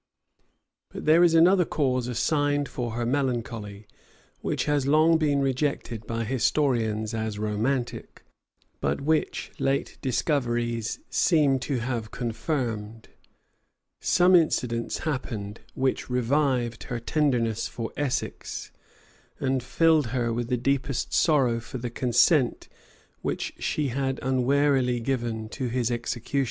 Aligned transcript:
But 0.89 1.05
there 1.05 1.23
is 1.23 1.35
another 1.35 1.63
cause 1.63 2.07
assigned 2.07 2.67
for 2.67 2.93
her 2.93 3.05
melancholy, 3.05 3.85
which 4.39 4.65
has 4.65 4.87
long 4.87 5.19
been 5.19 5.41
rejected 5.41 6.07
by 6.07 6.23
historians 6.23 7.13
as 7.13 7.37
romantic, 7.37 8.23
but 8.79 8.99
which 9.01 9.51
late 9.59 9.99
discoveries 10.01 10.97
seem 11.11 11.59
to 11.59 11.81
have 11.81 12.09
confirmed:[*] 12.09 13.09
some 13.99 14.33
incidents 14.35 14.97
happened 15.05 15.59
which 15.75 16.09
revived 16.09 16.85
her 16.85 16.99
tenderness 16.99 17.67
for 17.67 17.91
Essex, 17.95 18.71
and 19.39 19.61
filled 19.61 20.07
her 20.07 20.33
with 20.33 20.47
the 20.47 20.57
deepest 20.57 21.13
sorrow 21.13 21.59
for 21.59 21.77
the 21.77 21.91
consent 21.91 22.67
which 23.21 23.53
she 23.59 23.89
had 23.89 24.17
unwarily 24.23 24.99
given 24.99 25.47
to 25.49 25.67
his 25.67 25.91
execution. 25.91 26.39